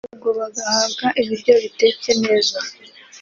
[0.13, 2.57] ubwo bagahabwa ibiryo bitetse neza